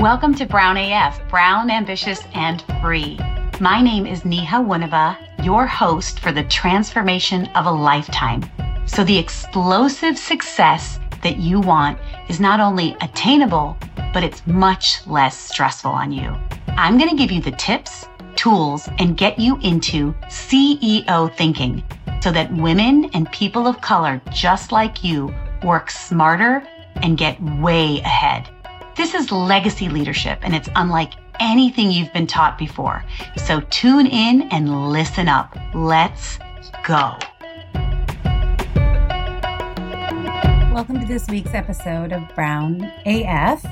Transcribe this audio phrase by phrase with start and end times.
[0.00, 3.18] Welcome to Brown AF, Brown, Ambitious, and Free.
[3.60, 8.42] My name is Niha Wunava, your host for the transformation of a lifetime.
[8.86, 11.98] So the explosive success that you want
[12.30, 13.76] is not only attainable,
[14.14, 16.34] but it's much less stressful on you.
[16.68, 21.84] I'm going to give you the tips, tools, and get you into CEO thinking
[22.22, 25.30] so that women and people of color just like you
[25.62, 26.66] work smarter
[27.02, 28.48] and get way ahead.
[28.96, 33.04] This is legacy leadership, and it's unlike anything you've been taught before.
[33.36, 35.56] So tune in and listen up.
[35.74, 36.38] Let's
[36.84, 37.16] go.
[40.72, 43.64] Welcome to this week's episode of Brown AF.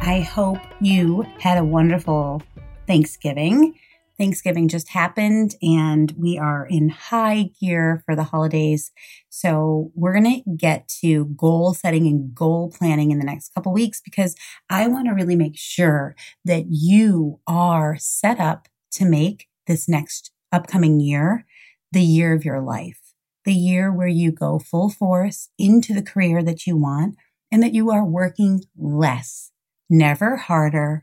[0.00, 2.40] I hope you had a wonderful
[2.86, 3.74] Thanksgiving.
[4.22, 8.92] Thanksgiving just happened and we are in high gear for the holidays.
[9.30, 13.72] So we're going to get to goal setting and goal planning in the next couple
[13.72, 14.36] weeks because
[14.70, 16.14] I want to really make sure
[16.44, 21.44] that you are set up to make this next upcoming year
[21.90, 23.00] the year of your life,
[23.44, 27.16] the year where you go full force into the career that you want
[27.50, 29.50] and that you are working less,
[29.90, 31.02] never harder,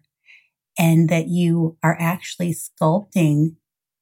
[0.79, 3.57] and that you are actually sculpting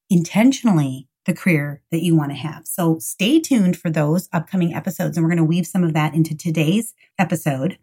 [0.10, 2.66] intentionally the career that you want to have.
[2.66, 5.18] So stay tuned for those upcoming episodes.
[5.18, 7.80] And we're going to weave some of that into today's episode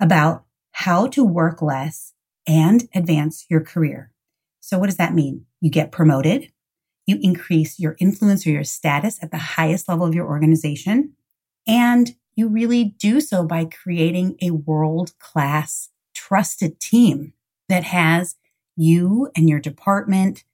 [0.00, 2.14] about how to work less
[2.48, 4.10] and advance your career.
[4.58, 5.44] So what does that mean?
[5.60, 6.50] You get promoted.
[7.06, 11.12] You increase your influence or your status at the highest level of your organization.
[11.68, 17.34] And you really do so by creating a world class trusted team
[17.68, 18.36] that has
[18.76, 20.44] you and your department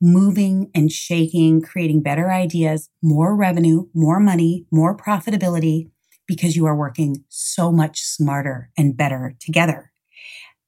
[0.00, 5.90] moving and shaking, creating better ideas, more revenue, more money, more profitability
[6.26, 9.92] because you are working so much smarter and better together.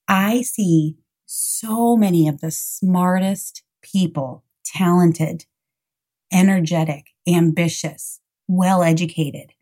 [0.06, 5.46] I see so many of the smartest people, talented,
[6.32, 9.52] energetic, ambitious, well educated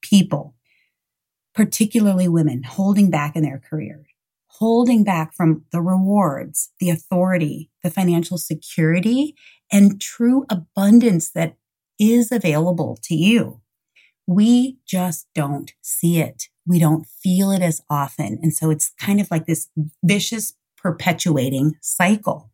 [0.00, 0.54] people,
[1.54, 4.11] particularly women holding back in their careers
[4.58, 9.34] holding back from the rewards, the authority, the financial security,
[9.70, 11.56] and true abundance that
[11.98, 13.60] is available to you.
[14.26, 16.44] We just don't see it.
[16.66, 18.38] We don't feel it as often.
[18.42, 19.68] And so it's kind of like this
[20.04, 22.50] vicious perpetuating cycle.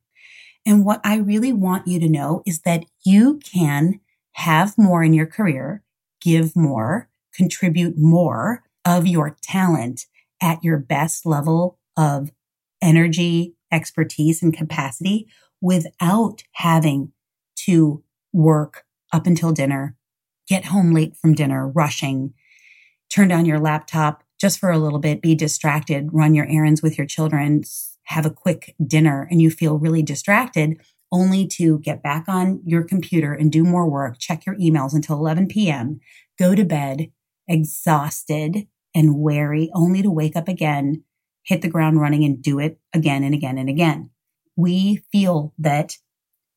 [0.64, 4.00] And what I really want you to know is that you can
[4.32, 5.82] have more in your career,
[6.20, 10.06] give more, contribute more of your talent
[10.40, 12.30] at your best level of
[12.80, 15.28] energy, expertise, and capacity
[15.60, 17.12] without having
[17.56, 19.96] to work up until dinner,
[20.46, 22.32] get home late from dinner, rushing,
[23.10, 26.96] turn down your laptop just for a little bit, be distracted, run your errands with
[26.96, 27.62] your children,
[28.04, 30.80] have a quick dinner, and you feel really distracted
[31.10, 35.16] only to get back on your computer and do more work, check your emails until
[35.16, 36.00] 11 p.m.,
[36.38, 37.10] go to bed
[37.48, 41.02] exhausted and weary, only to wake up again
[41.48, 44.10] hit the ground running and do it again and again and again.
[44.54, 45.96] We feel that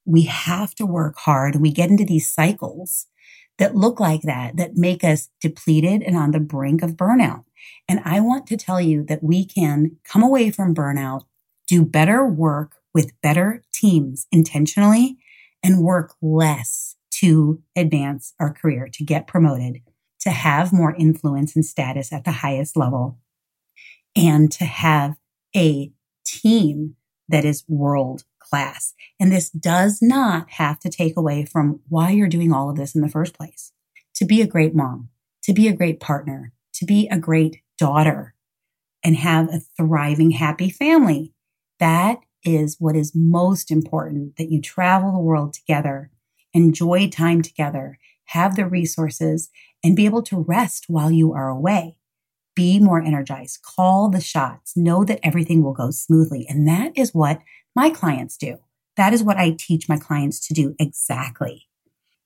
[0.06, 3.08] we have to work hard and we get into these cycles
[3.58, 7.46] that look like that, that make us depleted and on the brink of burnout.
[7.88, 11.22] And I want to tell you that we can come away from burnout,
[11.68, 15.18] do better work with better teams intentionally
[15.64, 19.82] and work less to advance our career, to get promoted,
[20.20, 23.20] to have more influence and status at the highest level
[24.16, 25.16] and to have
[25.56, 25.92] a
[26.26, 26.96] team
[27.28, 28.94] that is world class.
[29.20, 32.96] And this does not have to take away from why you're doing all of this
[32.96, 33.72] in the first place.
[34.16, 35.10] To be a great mom,
[35.44, 38.36] to be a great partner, to be a great daughter
[39.04, 41.34] and have a thriving, happy family.
[41.80, 46.12] That is what is most important that you travel the world together,
[46.54, 49.50] enjoy time together, have the resources
[49.84, 51.98] and be able to rest while you are away
[52.56, 56.46] be more energized, call the shots, know that everything will go smoothly.
[56.50, 57.42] And that is what
[57.76, 58.58] my clients do.
[58.98, 61.68] That is what I teach my clients to do exactly.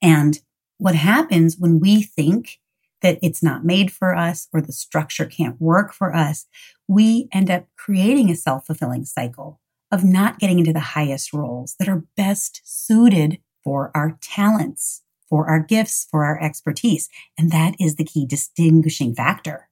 [0.02, 0.38] And
[0.78, 2.58] what happens when we think
[3.02, 6.46] that it's not made for us or the structure can't work for us,
[6.88, 9.60] we end up creating a self fulfilling cycle
[9.92, 15.48] of not getting into the highest roles that are best suited for our talents, for
[15.48, 17.08] our gifts, for our expertise.
[17.38, 19.65] And that is the key distinguishing factor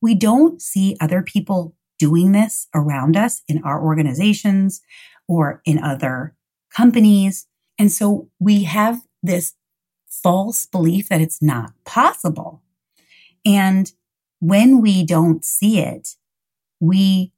[0.00, 4.80] we don't see other people doing this around us in our organizations
[5.26, 6.34] or in other
[6.74, 7.46] companies.
[7.78, 9.54] And so we have this
[10.08, 12.62] false belief that it's not possible.
[13.44, 13.92] And
[14.40, 16.10] when we don't see it,
[16.80, 17.32] we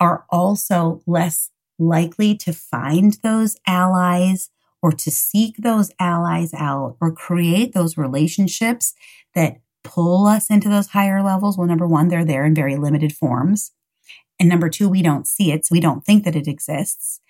[0.00, 4.50] are also less likely to find those allies
[4.82, 8.94] or to seek those allies out or create those relationships
[9.34, 11.56] that pull us into those higher levels.
[11.56, 13.72] Well, number one, they're there in very limited forms.
[14.38, 15.64] And number two, we don't see it.
[15.64, 17.20] So we don't think that it exists.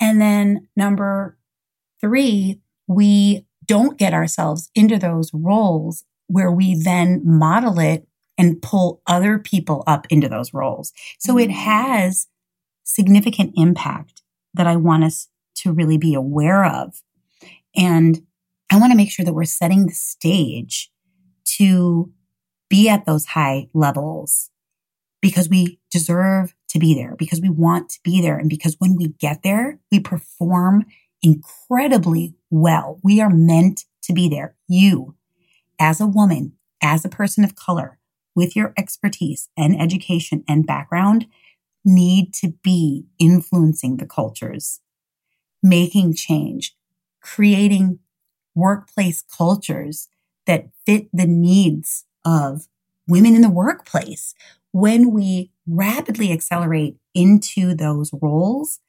[0.00, 1.38] And then number
[2.00, 8.06] three, we don't get ourselves into those roles where we then model it
[8.36, 10.92] and pull other people up into those roles.
[11.18, 11.58] So it mm-hmm.
[11.60, 12.26] has
[12.84, 14.22] significant impact
[14.54, 17.02] that I want us to really be aware of.
[17.76, 18.22] And
[18.70, 20.90] I want to make sure that we're setting the stage
[21.58, 22.12] to
[22.68, 24.50] be at those high levels
[25.20, 28.38] because we deserve to be there, because we want to be there.
[28.38, 30.86] And because when we get there, we perform
[31.22, 33.00] incredibly well.
[33.02, 34.54] We are meant to be there.
[34.68, 35.16] You,
[35.78, 36.52] as a woman,
[36.82, 37.98] as a person of color,
[38.36, 41.26] with your expertise and education and background,
[41.84, 44.80] need to be influencing the cultures,
[45.62, 46.76] making change,
[47.20, 47.98] creating
[48.54, 50.08] workplace cultures
[50.48, 52.66] that fit the needs of
[53.06, 54.34] women in the workplace.
[54.72, 58.80] When we rapidly accelerate into those roles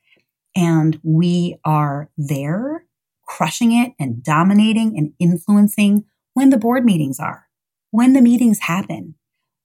[0.55, 2.85] and we are there
[3.27, 7.45] crushing it and dominating and influencing when the board meetings are,
[7.91, 9.13] when the meetings happen,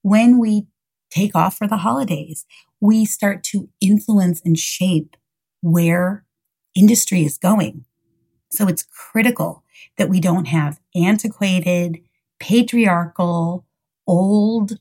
[0.03, 0.67] when we
[1.11, 2.45] take off for the holidays,
[2.81, 5.17] we start to influence and shape
[5.63, 6.27] where
[6.75, 7.85] industry is going.
[8.51, 9.64] So it's critical
[9.97, 12.01] that we don't have antiquated,
[12.39, 13.67] patriarchal,
[14.07, 14.79] old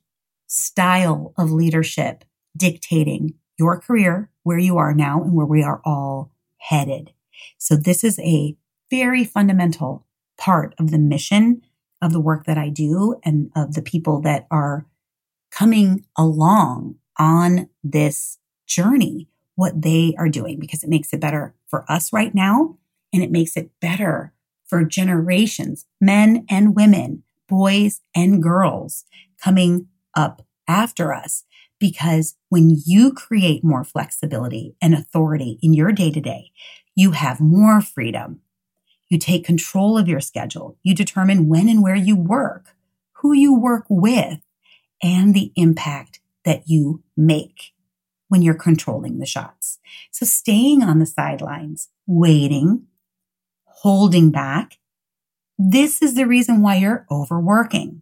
[0.48, 2.24] style of leadership
[2.56, 7.12] dictating your career, where you are now and where we are all headed.
[7.58, 8.56] So this is a
[8.90, 10.06] very fundamental
[10.38, 11.64] part of the mission
[12.02, 14.86] of the work that I do and of the people that are
[15.52, 21.90] coming along on this journey, what they are doing, because it makes it better for
[21.90, 22.78] us right now.
[23.14, 24.33] And it makes it better
[24.74, 29.06] for generations, men and women, boys and girls
[29.40, 31.44] coming up after us.
[31.80, 36.50] Because when you create more flexibility and authority in your day to day,
[36.96, 38.40] you have more freedom.
[39.10, 40.80] You take control of your schedule.
[40.82, 42.76] You determine when and where you work,
[43.18, 44.40] who you work with,
[45.04, 47.74] and the impact that you make
[48.28, 49.78] when you're controlling the shots.
[50.10, 52.88] So staying on the sidelines, waiting,
[53.84, 54.80] holding back.
[55.60, 58.02] This is the reason why you're overworking.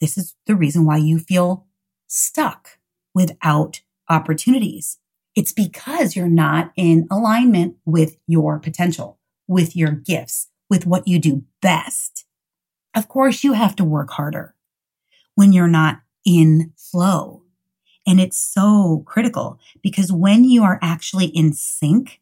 [0.00, 1.66] This is the reason why you feel
[2.06, 2.78] stuck
[3.12, 4.98] without opportunities.
[5.34, 9.18] It's because you're not in alignment with your potential,
[9.48, 12.24] with your gifts, with what you do best.
[12.94, 14.54] Of course, you have to work harder
[15.34, 17.42] when you're not in flow.
[18.06, 22.20] And it's so critical because when you are actually in sync,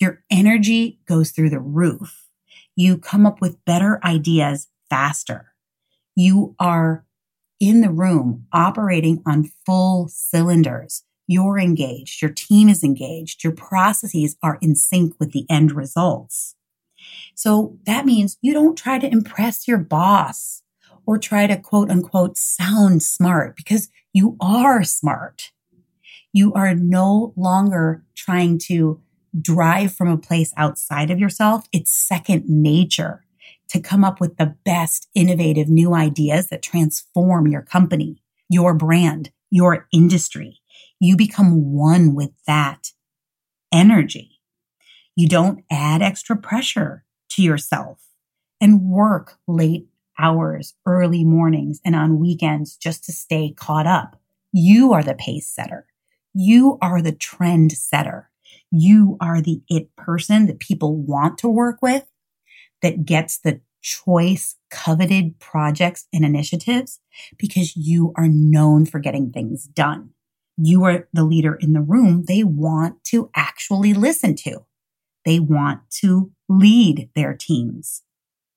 [0.00, 2.26] your energy goes through the roof.
[2.74, 5.52] You come up with better ideas faster.
[6.16, 7.04] You are
[7.60, 11.04] in the room operating on full cylinders.
[11.26, 12.22] You're engaged.
[12.22, 13.44] Your team is engaged.
[13.44, 16.56] Your processes are in sync with the end results.
[17.34, 20.62] So that means you don't try to impress your boss
[21.06, 25.52] or try to quote unquote sound smart because you are smart.
[26.32, 29.00] You are no longer trying to
[29.38, 31.66] drive from a place outside of yourself.
[31.72, 33.24] It's second nature
[33.68, 39.30] to come up with the best innovative new ideas that transform your company, your brand,
[39.50, 40.60] your industry.
[40.98, 42.92] You become one with that
[43.72, 44.40] energy.
[45.14, 48.00] You don't add extra pressure to yourself
[48.60, 49.86] and work late
[50.18, 54.20] hours, early mornings, and on weekends just to stay caught up.
[54.52, 55.86] You are the pace setter.
[56.34, 58.29] You are the trend setter.
[58.70, 62.04] You are the it person that people want to work with
[62.82, 67.00] that gets the choice, coveted projects and initiatives
[67.38, 70.10] because you are known for getting things done.
[70.56, 74.66] You are the leader in the room they want to actually listen to.
[75.24, 78.02] They want to lead their teams.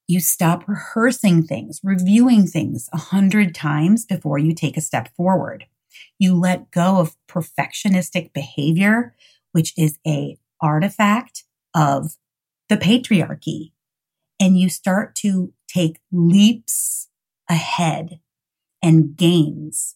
[0.06, 5.64] You stop rehearsing things, reviewing things a hundred times before you take a step forward.
[6.18, 9.14] You let go of perfectionistic behavior,
[9.54, 11.44] which is a artifact
[11.74, 12.16] of
[12.68, 13.70] the patriarchy.
[14.40, 17.08] And you start to take leaps
[17.48, 18.18] ahead
[18.82, 19.94] and gains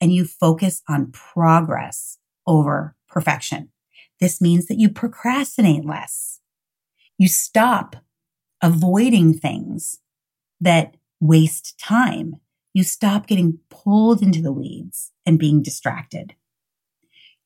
[0.00, 3.70] and you focus on progress over perfection.
[4.20, 6.40] This means that you procrastinate less.
[7.16, 7.96] You stop
[8.62, 10.00] avoiding things
[10.60, 12.34] that waste time.
[12.74, 16.34] You stop getting pulled into the weeds and being distracted.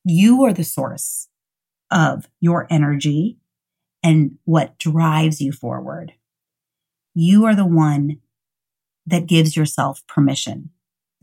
[0.03, 1.29] You are the source
[1.91, 3.37] of your energy
[4.03, 6.13] and what drives you forward.
[7.13, 8.21] You are the one
[9.05, 10.71] that gives yourself permission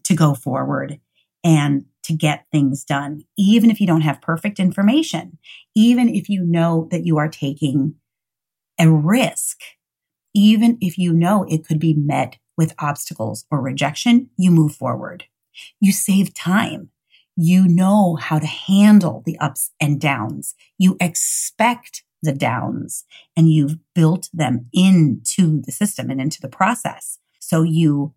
[0.04, 1.00] to go forward
[1.45, 5.38] and to get things done, even if you don't have perfect information,
[5.75, 7.95] even if you know that you are taking
[8.78, 9.61] a risk,
[10.35, 15.25] even if you know it could be met with obstacles or rejection, you move forward.
[15.81, 16.90] You save time.
[17.36, 20.54] You know how to handle the ups and downs.
[20.78, 23.04] You expect the downs
[23.36, 27.18] and you've built them into the system and into the process.
[27.40, 28.14] So you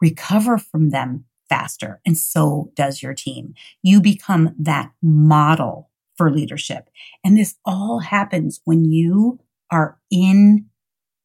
[0.00, 2.00] recover from them faster.
[2.06, 3.54] And so does your team.
[3.82, 6.90] You become that model for leadership.
[7.24, 10.66] And this all happens when you are in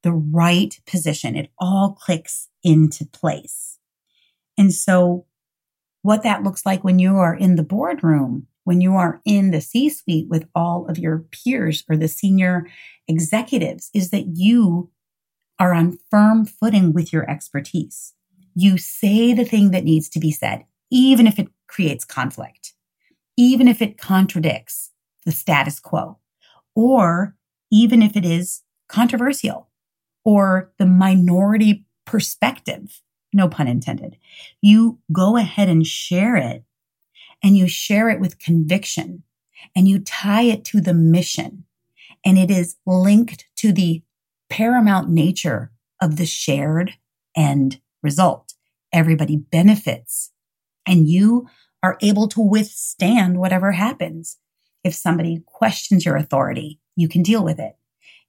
[0.02, 1.36] the right position.
[1.36, 3.80] It all clicks into place.
[4.58, 5.26] And so
[6.04, 9.62] what that looks like when you are in the boardroom, when you are in the
[9.62, 12.68] C suite with all of your peers or the senior
[13.08, 14.92] executives is that you
[15.60, 18.14] are on firm footing with your expertise.
[18.54, 22.74] You say the thing that needs to be said, even if it creates conflict,
[23.38, 24.92] even if it contradicts
[25.26, 26.20] the status quo,
[26.76, 27.36] or
[27.72, 29.70] even if it is controversial
[30.26, 33.02] or the minority perspective,
[33.34, 34.18] no pun intended.
[34.62, 36.64] You go ahead and share it
[37.44, 39.24] and you share it with conviction
[39.76, 41.66] and you tie it to the mission
[42.26, 44.04] and it is linked to the
[44.50, 45.72] paramount nature
[46.02, 46.94] of the shared
[47.36, 48.54] end result.
[48.92, 50.32] Everybody benefits
[50.88, 51.48] and you
[51.82, 54.38] are able to withstand whatever happens.
[54.84, 57.78] If somebody questions your authority, you can deal with it.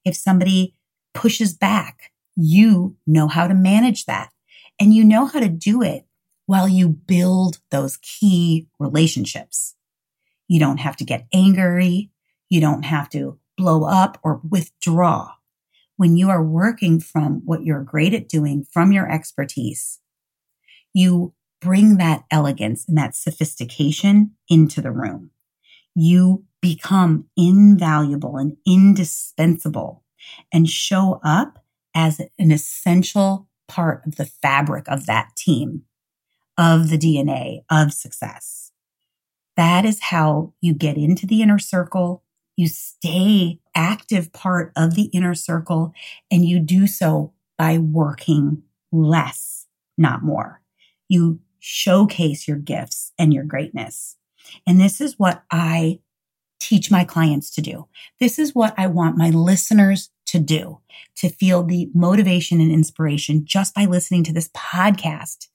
[0.05, 0.75] If somebody
[1.13, 4.31] pushes back, you know how to manage that
[4.81, 6.07] and you know how to do it
[6.47, 9.75] while you build those key relationships.
[10.49, 12.11] You don't have to get angry.
[12.51, 15.33] You don't have to blow up or withdraw
[15.97, 20.01] when you are working from what you're great at doing from your expertise,
[20.93, 25.31] you bring that elegance and that sophistication into the room.
[25.95, 30.03] You become invaluable and indispensable
[30.53, 31.65] and show up
[31.95, 35.83] as an essential part of the fabric of that team,
[36.57, 38.73] of the DNA of success.
[39.57, 42.25] That is how you get into the inner circle
[42.57, 45.93] you stay active part of the inner circle
[46.31, 48.63] and you do so by working
[48.93, 49.67] less,
[49.99, 50.61] not more.
[51.09, 54.17] You showcase your gifts and your greatness.
[54.67, 56.01] And this is what I
[56.61, 57.89] teach my clients to do.
[58.21, 60.81] This is what I want my listeners to do
[61.17, 65.49] to feel the motivation and inspiration just by listening to this podcast,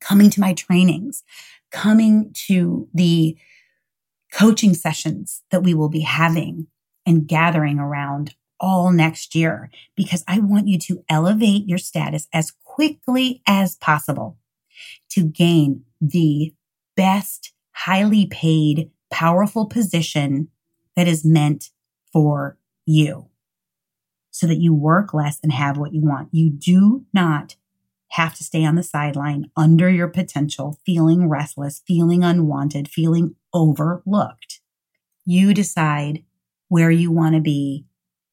[0.00, 1.22] coming to my trainings,
[1.70, 3.36] coming to the
[4.32, 6.66] coaching sessions that we will be having
[7.04, 12.52] and gathering around all next year because I want you to elevate your status as
[12.64, 14.38] quickly as possible
[15.10, 16.54] to gain the
[16.96, 20.48] best, highly paid, powerful position
[20.96, 21.70] that is meant
[22.12, 23.28] for you
[24.32, 26.28] so that you work less and have what you want.
[26.32, 27.54] You do not
[28.12, 34.60] have to stay on the sideline under your potential, feeling restless, feeling unwanted, feeling overlooked.
[35.24, 36.24] You decide
[36.68, 37.86] where you want to be,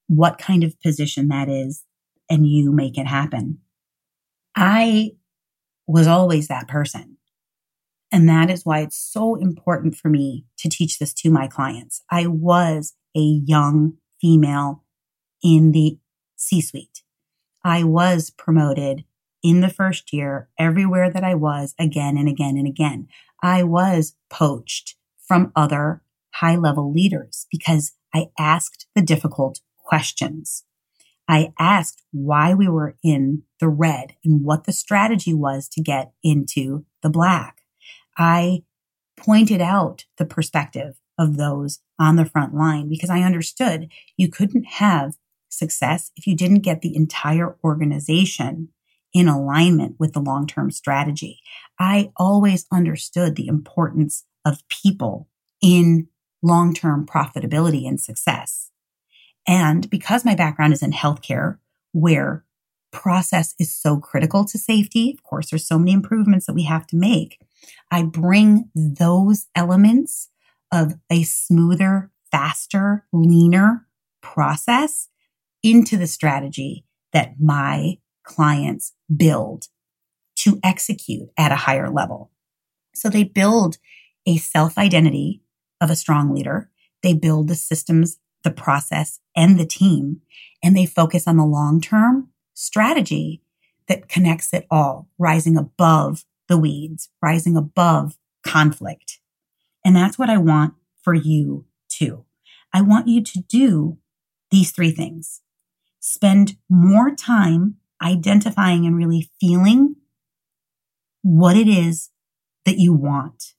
[0.08, 1.84] what kind of position that is,
[2.30, 3.60] and you make it happen.
[4.56, 5.12] I
[5.86, 7.18] was always that person.
[8.12, 12.02] And that is why it's so important for me to teach this to my clients.
[12.10, 14.84] I was a young female
[15.44, 15.98] in the
[16.36, 17.04] C suite.
[17.64, 19.04] I was promoted
[19.42, 23.08] in the first year, everywhere that I was again and again and again.
[23.42, 26.02] I was poached from other
[26.36, 30.66] high level leaders because I asked the difficult questions.
[31.28, 36.12] I asked why we were in the red and what the strategy was to get
[36.24, 37.62] into the black.
[38.18, 38.64] I
[39.16, 44.64] pointed out the perspective of those on the front line because I understood you couldn't
[44.64, 45.16] have
[45.50, 48.70] success if you didn't get the entire organization
[49.14, 51.40] in alignment with the long term strategy.
[51.80, 55.28] I always understood the importance of people
[55.62, 56.08] in
[56.42, 58.72] long term profitability and success.
[59.48, 61.58] And because my background is in healthcare,
[61.92, 62.46] where
[62.92, 66.88] process is so critical to safety, of course, there's so many improvements that we have
[66.88, 67.40] to make.
[67.92, 70.30] I bring those elements
[70.72, 73.88] of a smoother, faster, leaner
[74.22, 75.10] process
[75.64, 79.66] into the strategy that my clients build
[80.36, 82.32] to execute at a higher level.
[82.94, 83.78] So they build
[84.26, 85.42] a self identity
[85.82, 86.70] of a strong leader.
[87.02, 90.22] They build the systems, the process, and the team,
[90.64, 93.42] and they focus on the long term strategy
[93.88, 99.20] that connects it all, rising above the weeds, rising above conflict.
[99.84, 102.26] And that's what I want for you too.
[102.74, 103.98] I want you to do
[104.52, 105.42] these three things.
[106.10, 109.96] Spend more time identifying and really feeling
[111.22, 112.10] what it is
[112.66, 113.54] that you want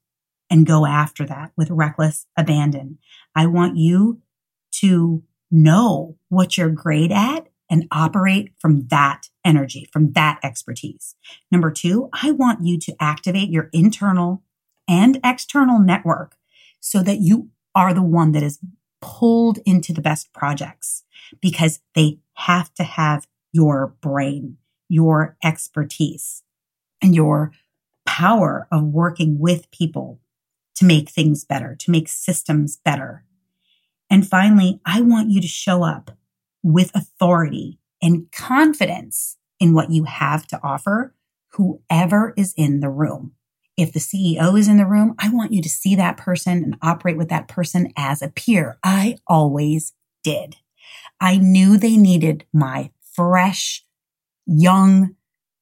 [0.50, 2.98] and go after that with reckless abandon.
[3.36, 4.20] I want you
[4.80, 11.14] to know what you're great at and operate from that energy, from that expertise.
[11.52, 14.42] Number two, I want you to activate your internal
[14.88, 16.34] and external network
[16.80, 18.58] so that you are the one that is
[19.00, 21.04] pulled into the best projects
[21.40, 24.56] because they have to have your brain,
[24.88, 26.42] your expertise,
[27.02, 27.52] and your
[28.06, 30.20] power of working with people
[30.74, 33.24] to make things better, to make systems better.
[34.08, 36.16] And finally, I want you to show up
[36.62, 41.14] with authority and confidence in what you have to offer,
[41.52, 43.32] whoever is in the room.
[43.80, 46.76] If the CEO is in the room, I want you to see that person and
[46.82, 48.78] operate with that person as a peer.
[48.84, 50.56] I always did.
[51.18, 53.82] I knew they needed my fresh,
[54.44, 55.16] young,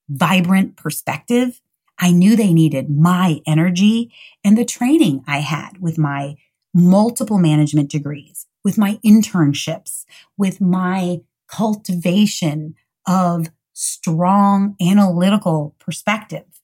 [0.08, 1.60] vibrant perspective.
[2.00, 6.34] I knew they needed my energy and the training I had with my
[6.75, 10.06] multiple management degrees, with my internships,
[10.37, 12.75] with my cultivation
[13.06, 16.57] of strong analytical perspective,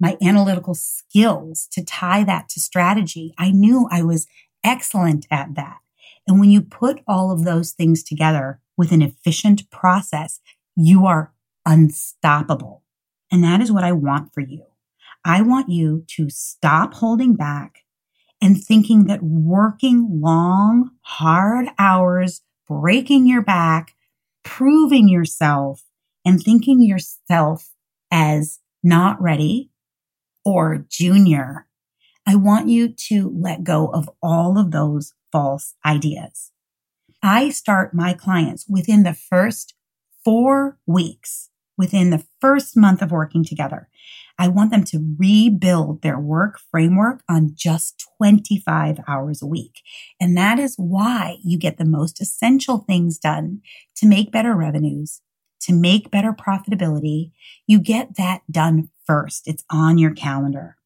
[0.00, 3.34] my analytical skills to tie that to strategy.
[3.38, 4.26] I knew I was
[4.64, 5.78] excellent at that.
[6.26, 10.40] And when you put all of those things together with an efficient process,
[10.74, 11.32] you are
[11.66, 12.82] unstoppable.
[13.30, 14.64] And that is what I want for you.
[15.24, 17.80] I want you to stop holding back
[18.40, 23.94] and thinking that working long, hard hours, breaking your back,
[24.42, 25.84] proving yourself
[26.24, 27.70] and thinking yourself
[28.10, 29.69] as not ready
[30.44, 31.66] or junior.
[32.26, 36.52] I want you to let go of all of those false ideas.
[37.22, 39.74] I start my clients within the first
[40.24, 43.88] four weeks, within the first month of working together.
[44.38, 49.80] I want them to rebuild their work framework on just 25 hours a week.
[50.18, 53.60] And that is why you get the most essential things done
[53.96, 55.20] to make better revenues,
[55.62, 57.32] to make better profitability.
[57.66, 59.46] You get that done first.
[59.46, 60.76] It's on your calendar.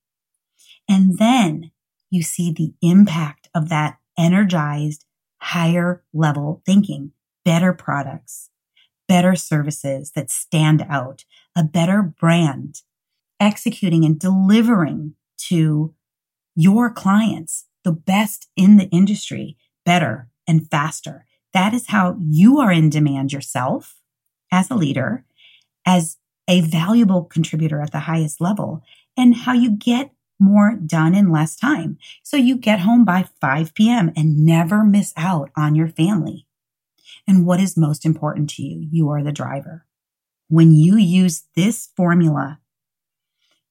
[0.89, 1.71] And then
[2.11, 5.05] you see the impact of that energized,
[5.39, 7.13] higher level thinking,
[7.45, 8.51] better products,
[9.09, 11.25] better services that stand out,
[11.57, 12.83] a better brand,
[13.41, 15.95] executing and delivering to
[16.55, 21.27] your clients the best in the industry better and faster.
[21.53, 23.97] That is how you are in demand yourself
[24.51, 25.25] as a leader,
[25.87, 28.83] as a valuable contributor at the highest level,
[29.17, 31.99] and how you get more done in less time.
[32.23, 34.13] So you get home by 5 p.m.
[34.17, 36.47] and never miss out on your family.
[37.27, 38.87] And what is most important to you?
[38.91, 39.87] You are the driver.
[40.49, 42.61] When you use this formula,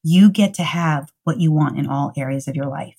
[0.02, 2.98] you get to have what you want in all areas of your life.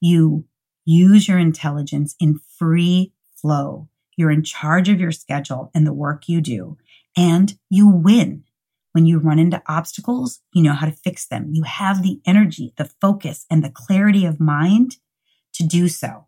[0.00, 0.44] You
[0.84, 3.88] use your intelligence in free flow.
[4.16, 6.76] You're in charge of your schedule and the work you do,
[7.18, 8.44] and you win.
[8.92, 11.50] When you run into obstacles, you know how to fix them.
[11.52, 14.96] You have the energy, the focus, and the clarity of mind
[15.54, 16.26] to do so.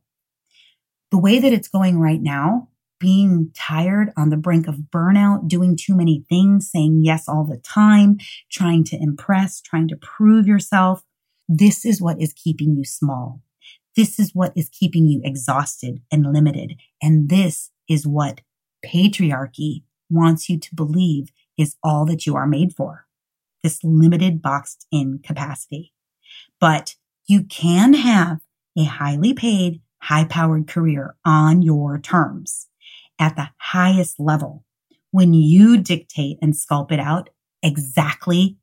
[1.11, 5.76] The way that it's going right now, being tired on the brink of burnout, doing
[5.76, 8.18] too many things, saying yes all the time,
[8.50, 11.03] trying to impress, trying to prove yourself.
[11.48, 13.40] This is what is keeping you small.
[13.96, 16.74] This is what is keeping you exhausted and limited.
[17.03, 18.42] And this is what
[18.85, 23.06] patriarchy wants you to believe is all that you are made for.
[23.62, 25.92] This limited boxed in capacity.
[26.58, 26.96] But
[27.26, 28.40] you can have
[28.76, 32.68] a highly paid, high powered career on your terms
[33.18, 34.64] at the highest level
[35.10, 37.28] when you dictate and sculpt it out
[37.62, 38.56] exactly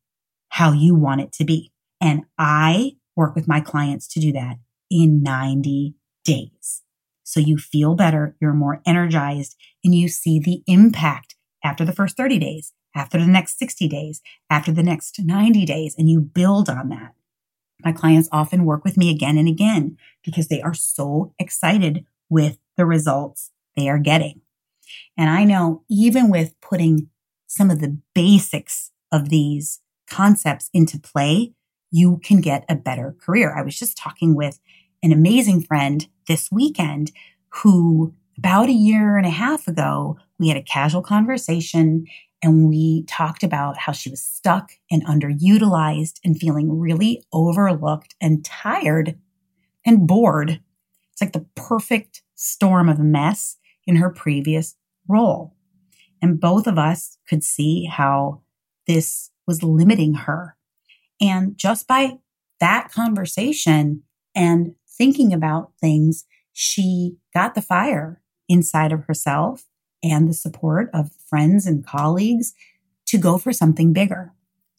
[0.49, 1.71] how you want it to be.
[2.01, 4.57] And I work with my clients to do that
[4.89, 6.83] in 90 days.
[7.23, 11.35] So you feel better, you're more energized, and you see the impact
[11.67, 15.95] after the first 30 days, after the next 60 days, after the next 90 days,
[15.97, 17.13] and you build on that.
[17.83, 22.57] My clients often work with me again and again because they are so excited with
[22.77, 24.41] the results they are getting.
[25.17, 27.09] And I know even with putting
[27.47, 31.53] some of the basics of these concepts into play,
[31.91, 33.53] you can get a better career.
[33.53, 34.59] I was just talking with
[35.03, 37.11] an amazing friend, this weekend
[37.49, 42.05] who about a year and a half ago, we had a casual conversation
[42.43, 48.45] and we talked about how she was stuck and underutilized and feeling really overlooked and
[48.45, 49.17] tired
[49.85, 50.61] and bored.
[51.11, 54.75] It's like the perfect storm of mess in her previous
[55.07, 55.55] role.
[56.21, 58.41] And both of us could see how
[58.85, 60.55] this was limiting her.
[61.19, 62.19] And just by
[62.59, 64.03] that conversation
[64.35, 69.65] and thinking about things, she got the fire inside of herself
[70.03, 72.53] and the support of friends and colleagues
[73.07, 74.33] to go for something bigger.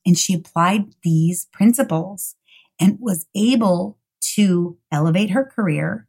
[0.07, 2.37] And she applied these principles
[2.81, 3.99] and was able
[4.35, 6.07] to elevate her career,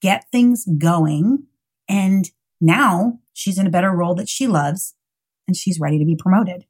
[0.00, 1.44] get things going.
[1.88, 4.94] And now she's in a better role that she loves
[5.46, 6.66] and she's ready to be promoted.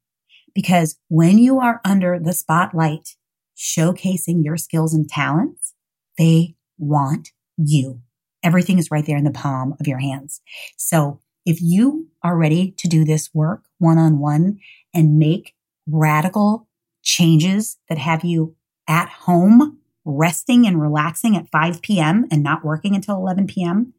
[0.55, 3.17] Because when you are under the spotlight,
[3.57, 5.75] showcasing your skills and talents,
[6.19, 8.01] they want you.
[8.43, 10.41] Everything is right there in the palm of your hands.
[10.77, 14.59] So if you are ready to do this work one on one
[14.95, 15.55] and make
[15.87, 16.69] radical
[17.03, 18.55] changes that have you
[18.89, 22.27] at home, resting and relaxing at 5 p.m.
[22.31, 23.93] and not working until 11 p.m.,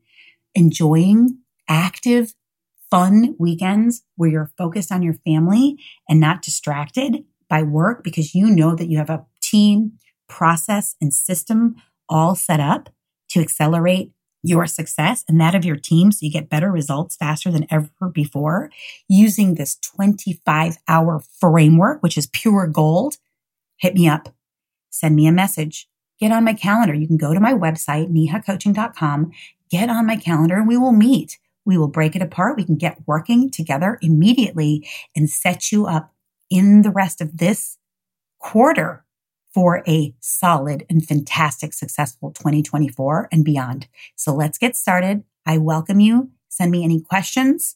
[0.56, 2.34] enjoying active,
[2.90, 5.78] fun weekends where you're focused on your family
[6.08, 9.94] and not distracted by work because you know that you have a team,
[10.28, 11.76] process, and system
[12.08, 12.90] all set up
[13.30, 14.13] to accelerate
[14.44, 18.10] your success and that of your team so you get better results faster than ever
[18.12, 18.70] before
[19.08, 23.18] using this 25 hour framework, which is pure gold,
[23.78, 24.36] hit me up.
[24.90, 25.88] Send me a message.
[26.20, 26.94] Get on my calendar.
[26.94, 29.32] You can go to my website, nihacoaching.com,
[29.72, 31.40] get on my calendar and we will meet.
[31.66, 32.58] We will break it apart.
[32.58, 36.14] We can get working together immediately and set you up
[36.50, 37.78] in the rest of this
[38.40, 39.03] quarter
[39.54, 43.88] for a solid and fantastic, successful 2024 and beyond.
[44.16, 45.24] So let's get started.
[45.46, 46.32] I welcome you.
[46.50, 47.76] Send me any questions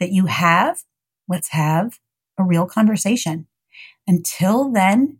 [0.00, 0.82] that you have.
[1.28, 1.98] Let's have
[2.38, 3.46] a real conversation.
[4.06, 5.18] Until then,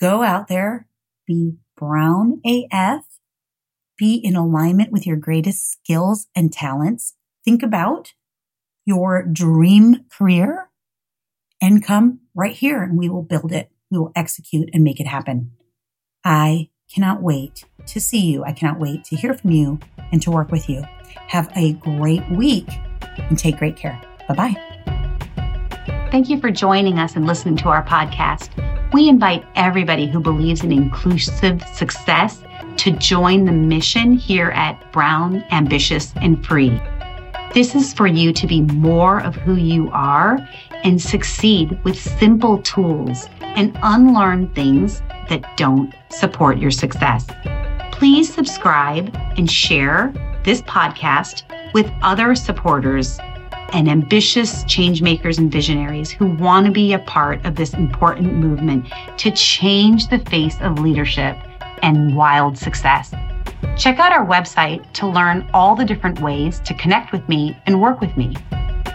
[0.00, 0.88] go out there,
[1.26, 3.04] be brown AF,
[3.96, 7.14] be in alignment with your greatest skills and talents.
[7.44, 8.14] Think about
[8.84, 10.70] your dream career
[11.60, 15.06] and come right here and we will build it we will execute and make it
[15.06, 15.52] happen.
[16.24, 18.44] I cannot wait to see you.
[18.44, 19.78] I cannot wait to hear from you
[20.12, 20.82] and to work with you.
[21.28, 22.68] Have a great week
[23.18, 24.00] and take great care.
[24.28, 26.08] Bye bye.
[26.10, 28.50] Thank you for joining us and listening to our podcast.
[28.92, 32.42] We invite everybody who believes in inclusive success
[32.78, 36.80] to join the mission here at Brown, Ambitious, and Free.
[37.54, 40.38] This is for you to be more of who you are
[40.84, 47.26] and succeed with simple tools and unlearn things that don't support your success.
[47.92, 50.12] Please subscribe and share
[50.44, 51.42] this podcast
[51.74, 53.18] with other supporters
[53.72, 58.86] and ambitious changemakers and visionaries who want to be a part of this important movement
[59.16, 61.36] to change the face of leadership
[61.82, 63.14] and wild success.
[63.76, 67.80] Check out our website to learn all the different ways to connect with me and
[67.80, 68.34] work with me.